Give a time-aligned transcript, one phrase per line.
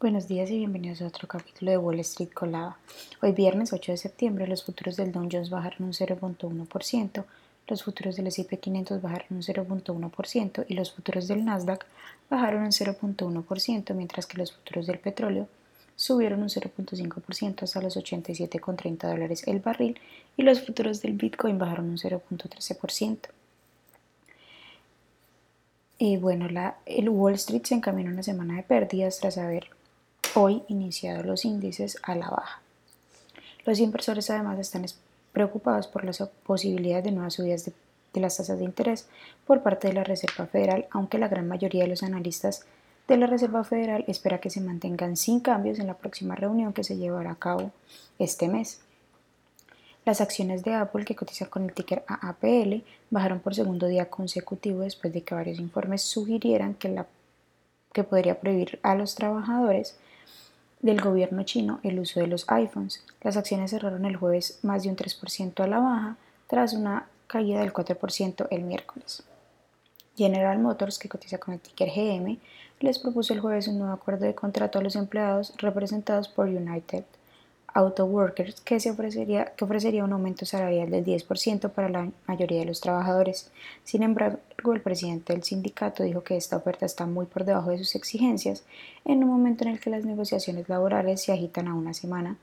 [0.00, 2.78] Buenos días y bienvenidos a otro capítulo de Wall Street Colada.
[3.20, 7.24] Hoy viernes 8 de septiembre los futuros del Dow Jones bajaron un 0.1%,
[7.68, 11.84] los futuros del S&P 500 bajaron un 0.1% y los futuros del Nasdaq
[12.30, 15.48] bajaron un 0.1%, mientras que los futuros del petróleo
[15.96, 20.00] subieron un 0.5% hasta los 87,30 dólares el barril
[20.34, 23.18] y los futuros del Bitcoin bajaron un 0.13%.
[25.98, 29.68] Y bueno, la, el Wall Street se encaminó una semana de pérdidas tras haber
[30.34, 32.60] hoy iniciado los índices a la baja.
[33.64, 34.86] Los inversores además están
[35.32, 37.72] preocupados por las posibilidades de nuevas subidas de,
[38.12, 39.08] de las tasas de interés
[39.46, 42.64] por parte de la Reserva Federal, aunque la gran mayoría de los analistas
[43.08, 46.84] de la Reserva Federal espera que se mantengan sin cambios en la próxima reunión que
[46.84, 47.72] se llevará a cabo
[48.18, 48.80] este mes.
[50.04, 54.80] Las acciones de Apple, que cotizan con el ticker AAPL, bajaron por segundo día consecutivo
[54.80, 57.06] después de que varios informes sugirieran que, la,
[57.92, 59.98] que podría prohibir a los trabajadores
[60.80, 63.04] del gobierno chino el uso de los iPhones.
[63.22, 67.60] Las acciones cerraron el jueves más de un 3% a la baja, tras una caída
[67.60, 69.22] del 4% el miércoles.
[70.16, 72.38] General Motors, que cotiza con el ticker GM,
[72.80, 77.04] les propuso el jueves un nuevo acuerdo de contrato a los empleados representados por United
[77.72, 83.50] Auto Workers que, ofrecería, un aumento salarial del 10% para la mayoría de los trabajadores.
[83.84, 84.38] Sin embargo,
[84.74, 88.64] el presidente del sindicato dijo que esta oferta está muy por debajo de sus exigencias
[89.04, 92.36] en un momento en el que las negociaciones laborales se agitan a una semana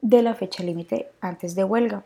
[0.00, 2.04] de la fecha límite antes de huelga.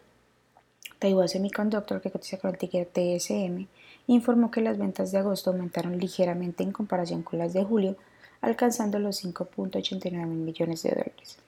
[0.98, 3.66] Taiwan Semiconductor, que cotiza con el ticket TSM,
[4.06, 7.96] informó que las ventas de agosto aumentaron ligeramente en comparación con las de julio,
[8.40, 11.38] alcanzando los 5.89 mil millones de dólares.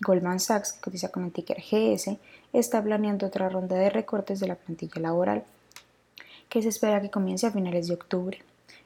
[0.00, 2.16] Goldman Sachs, que cotiza con el ticker GS,
[2.52, 5.44] está planeando otra ronda de recortes de la plantilla laboral,
[6.48, 8.42] que se espera que comience a finales de octubre.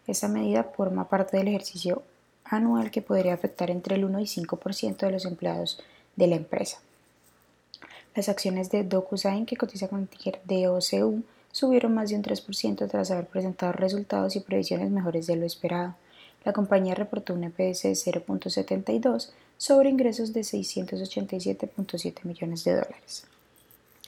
[0.07, 2.03] Esta medida forma parte del ejercicio
[2.45, 5.81] anual que podría afectar entre el 1 y 5% de los empleados
[6.17, 6.79] de la empresa.
[8.15, 12.89] Las acciones de DocuSign, que cotiza con el ticker DOCU, subieron más de un 3%
[12.89, 15.95] tras haber presentado resultados y previsiones mejores de lo esperado.
[16.45, 23.25] La compañía reportó un EPS de 0.72 sobre ingresos de 687.7 millones de dólares.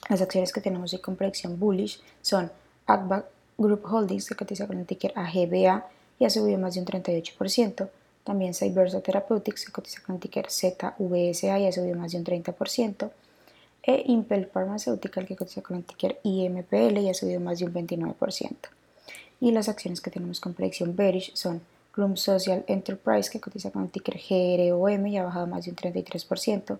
[0.09, 2.51] Las acciones que tenemos hoy con proyección bullish son
[2.85, 3.25] AGBA
[3.57, 5.87] Group Holdings, que cotiza con el ticker AGBA
[6.19, 7.89] y ha subido más de un 38%.
[8.23, 12.25] También Cybersa Therapeutics, que cotiza con el ticker ZVSA y ha subido más de un
[12.25, 13.09] 30%
[13.83, 17.73] e Impel Pharmaceutical que cotiza con el ticker IMPL y ha subido más de un
[17.73, 18.55] 29%.
[19.39, 21.61] Y las acciones que tenemos con predicción bearish son
[21.97, 25.77] Bloom Social Enterprise que cotiza con el ticker GROM y ha bajado más de un
[25.77, 26.77] 33%,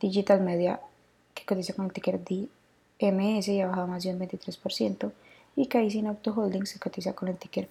[0.00, 0.80] Digital Media
[1.34, 5.10] que cotiza con el ticker DMS y ha bajado más de un 23%,
[5.56, 7.68] y Kaizen Auto Holdings que cotiza con el ticker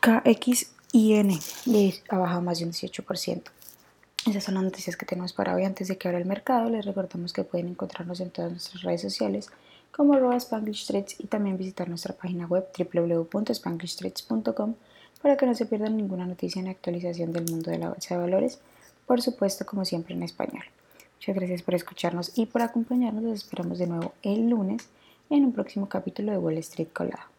[0.00, 3.42] KXIN y ha bajado más de un 18%.
[4.26, 5.64] Esas son las noticias que tenemos para hoy.
[5.64, 9.00] Antes de que abra el mercado, les recordamos que pueden encontrarnos en todas nuestras redes
[9.00, 9.48] sociales
[9.90, 14.74] como arroba Spanglish Trades y también visitar nuestra página web www.spanglishtrades.com
[15.22, 18.20] para que no se pierdan ninguna noticia ni actualización del mundo de la bolsa de
[18.20, 18.60] valores,
[19.06, 20.64] por supuesto como siempre en español.
[21.16, 23.24] Muchas gracias por escucharnos y por acompañarnos.
[23.24, 24.88] Los esperamos de nuevo el lunes
[25.30, 27.37] en un próximo capítulo de Wall Street Colado.